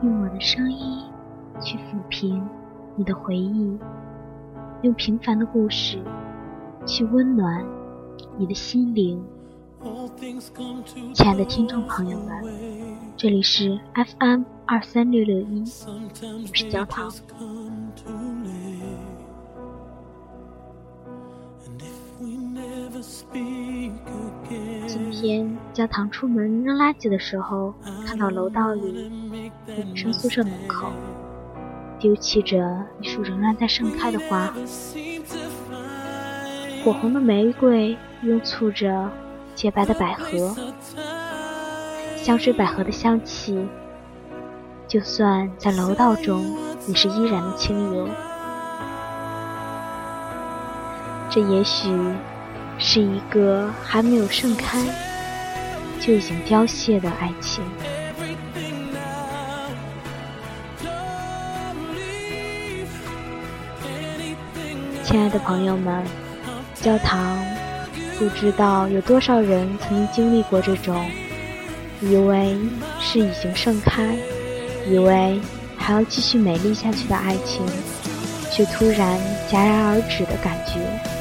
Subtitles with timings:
[0.00, 1.02] 用我的声音
[1.60, 2.46] 去抚平
[2.94, 3.76] 你的回忆，
[4.82, 5.98] 用平凡的故事
[6.86, 7.64] 去温暖
[8.36, 9.20] 你的心灵。
[11.12, 12.44] 亲爱的听众朋友们，
[13.16, 17.10] 这里是 FM 二三六六一，我是焦糖。
[24.86, 27.74] 今天教堂出门扔垃圾的时候，
[28.06, 29.10] 看到楼道里
[29.66, 30.88] 女生宿舍门口
[31.98, 34.52] 丢弃着一束仍然在盛开的花，
[36.84, 39.10] 火红的玫瑰拥簇着。
[39.54, 40.54] 洁白的百合，
[42.14, 43.66] 香水百合的香气，
[44.86, 48.08] 就算在楼道中也是依然的清幽。
[51.28, 51.88] 这也许
[52.78, 54.78] 是一个还没有盛开
[56.00, 57.62] 就已经凋谢的爱情。
[65.04, 66.04] 亲爱的朋友们，
[66.74, 67.38] 教堂。
[68.18, 71.08] 不知道有多少人曾经经历过这种，
[72.00, 72.58] 以为
[72.98, 74.12] 是已经盛开，
[74.88, 75.40] 以为
[75.76, 77.64] 还要继续美丽下去的爱情，
[78.50, 79.16] 却突然
[79.48, 81.17] 戛然而止的感觉。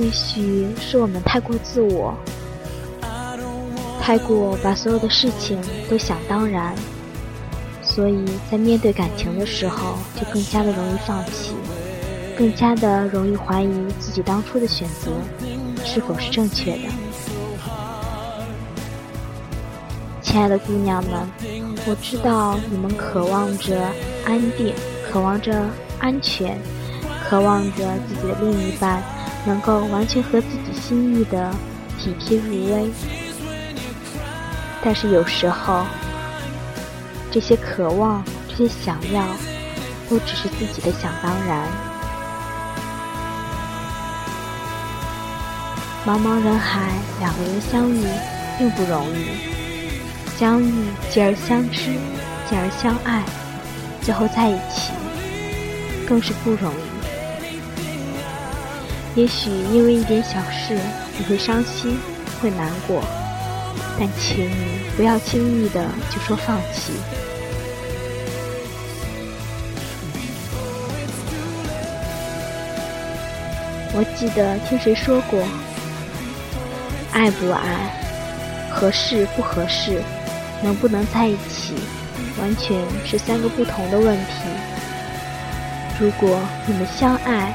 [0.00, 2.14] 也许是我们太过自我，
[4.00, 6.74] 太过把所有的事情都想当然，
[7.82, 11.52] 所以在面对感情的时候，就更加的容易放弃。
[12.38, 15.10] 更加的容易怀疑自己当初的选择
[15.84, 16.88] 是否是正确的。
[20.22, 21.30] 亲爱的姑娘们，
[21.86, 23.86] 我知道你们渴望着
[24.24, 24.72] 安定，
[25.12, 26.58] 渴望着安全，
[27.28, 29.02] 渴望着自己的另一半
[29.44, 31.50] 能够完全合自己心意的
[31.98, 32.90] 体贴入微。
[34.82, 35.84] 但是有时候，
[37.30, 39.22] 这些渴望，这些想要，
[40.08, 41.66] 都只是自己的想当然。
[46.06, 48.02] 茫茫人海，两个人相遇
[48.58, 49.26] 并不容易，
[50.38, 50.72] 相遇
[51.10, 51.92] 继而相知，
[52.48, 53.22] 继而相爱，
[54.00, 54.92] 最后在一起
[56.08, 56.89] 更是不容易。
[59.20, 60.74] 也许因为一点小事
[61.18, 61.98] 你会伤心，
[62.40, 63.04] 会难过，
[63.98, 66.94] 但请你不要轻易的就说放弃。
[73.92, 75.38] 我记得听谁说过。
[77.12, 77.90] 爱不爱，
[78.72, 80.00] 合适不合适，
[80.62, 81.74] 能不能在一起，
[82.40, 84.48] 完全是三个不同的问题。
[86.00, 87.52] 如果你们相爱，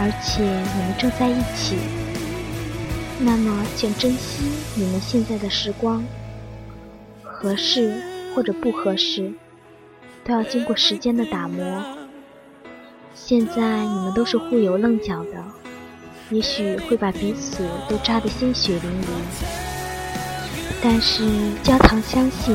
[0.00, 1.76] 而且你们正在一起，
[3.18, 4.44] 那么请珍惜
[4.76, 6.04] 你们现在的时光。
[7.24, 8.00] 合适
[8.34, 9.32] 或者不合适，
[10.24, 11.84] 都要经过时间的打磨。
[13.14, 15.44] 现在你们都是互有棱角的。
[16.30, 19.06] 也许会把彼此都扎得鲜血淋漓，
[20.82, 21.24] 但是
[21.62, 22.54] 焦糖相信，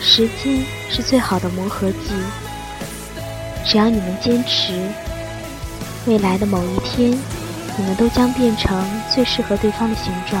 [0.00, 2.14] 时间是最好的磨合剂。
[3.66, 4.72] 只要你们坚持，
[6.06, 7.10] 未来的某一天，
[7.78, 10.40] 你们都将变成最适合对方的形状。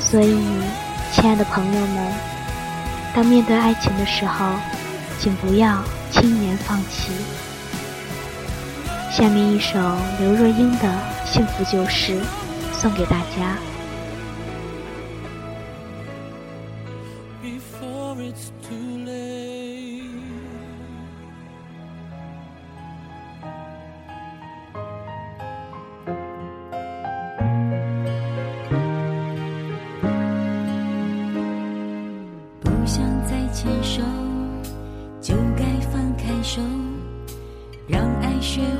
[0.00, 0.38] 所以，
[1.12, 2.12] 亲爱的朋友们，
[3.14, 4.46] 当面对爱情的时候，
[5.18, 7.12] 请不要轻言放弃。
[9.12, 9.78] 下面一首
[10.18, 10.88] 刘若英的
[11.30, 12.12] 《幸福就是》
[12.72, 13.58] 送给大家。
[17.42, 17.46] 不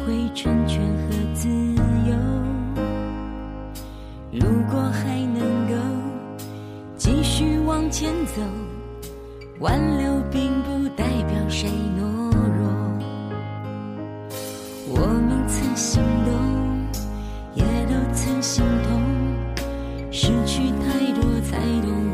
[0.06, 2.14] 会成全和自由。
[4.30, 5.74] 如果还能够
[6.96, 8.40] 继续往前走，
[9.58, 11.68] 挽留并不代表谁
[11.98, 12.70] 懦弱。
[14.88, 16.32] 我们曾心动，
[17.54, 19.02] 也都曾心痛，
[20.12, 22.05] 失去太多才懂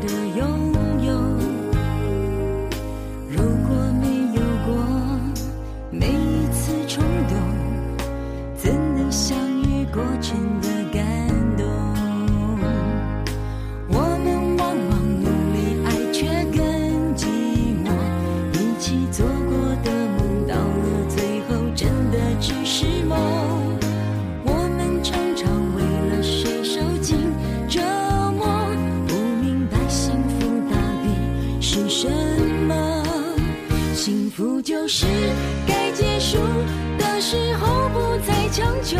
[38.83, 38.97] 究，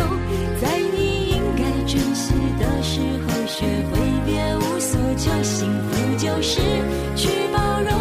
[0.60, 5.30] 在你应该珍惜的时候，学会别无所求。
[5.42, 6.60] 幸福就是
[7.14, 7.92] 去包容，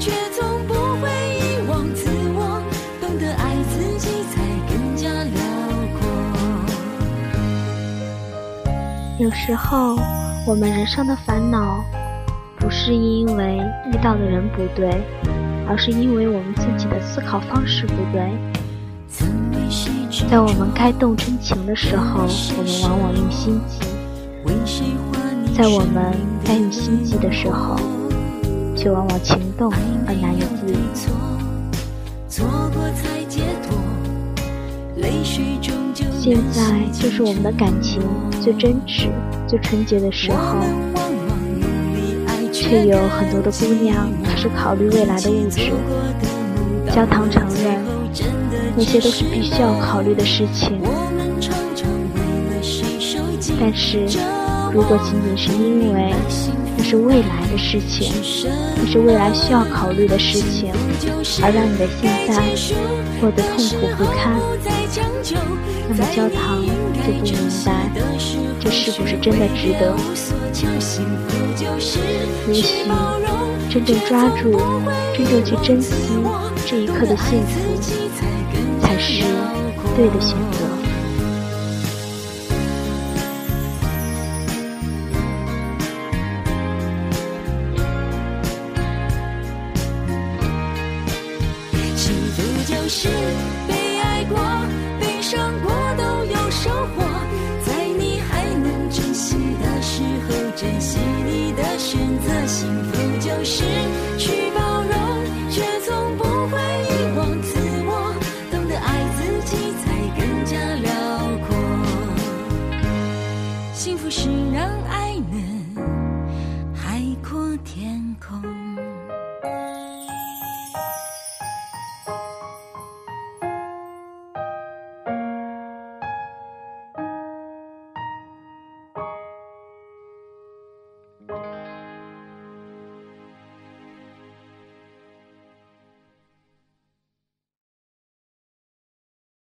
[0.00, 2.62] 却从不会遗忘自我。
[3.00, 5.40] 懂得爱自己，才更加辽
[5.94, 6.00] 阔。
[9.18, 9.98] 有时候，
[10.46, 11.84] 我们人生的烦恼，
[12.56, 13.58] 不是因为
[13.92, 15.02] 遇到的人不对，
[15.68, 18.32] 而是因为我们自己的思考方式不对。
[20.24, 22.22] 在我们该动真情的时候，
[22.56, 23.86] 我们往往用心机；
[25.54, 26.12] 在我们
[26.44, 27.76] 该用心计的时候，
[28.76, 29.72] 却往往情动
[30.06, 30.76] 而难以自已。
[36.18, 38.02] 现在就是我们的感情
[38.42, 39.08] 最真挚、
[39.46, 40.58] 最纯洁的时候，
[42.52, 45.70] 却有很多的姑娘只是考虑未来的物质。
[46.92, 47.84] 焦糖承认，
[48.76, 50.78] 那些都是必须要考虑的事情。
[53.58, 54.06] 但是，
[54.72, 56.14] 如果仅仅是因为
[56.76, 58.12] 那是未来的事情，
[58.76, 60.72] 那是未来需要考虑的事情，
[61.42, 62.34] 而让你的现在
[63.18, 64.38] 过得痛苦不堪，
[65.88, 67.32] 那么焦糖就不明
[67.64, 67.90] 白
[68.60, 69.96] 这是不是真的值得。
[72.52, 72.84] 也许，
[73.70, 74.60] 真正抓住，
[75.16, 75.94] 真正去珍惜。
[76.66, 77.60] 这一刻的幸福，
[78.86, 79.20] 才是
[79.96, 80.64] 对的选择。
[91.96, 93.08] 幸福就是
[93.66, 94.38] 被爱过、
[95.00, 95.75] 被伤过